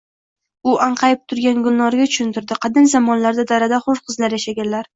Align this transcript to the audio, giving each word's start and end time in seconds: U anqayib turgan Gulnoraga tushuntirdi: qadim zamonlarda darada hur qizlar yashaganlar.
U 0.71 0.71
anqayib 0.85 1.21
turgan 1.33 1.59
Gulnoraga 1.67 2.09
tushuntirdi: 2.13 2.59
qadim 2.65 2.89
zamonlarda 2.97 3.47
darada 3.55 3.83
hur 3.87 4.05
qizlar 4.09 4.39
yashaganlar. 4.41 4.87